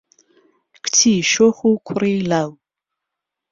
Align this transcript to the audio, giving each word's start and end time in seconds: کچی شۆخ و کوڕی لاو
کچی 0.83 1.13
شۆخ 1.31 1.57
و 1.67 1.71
کوڕی 1.87 2.15
لاو 2.29 2.49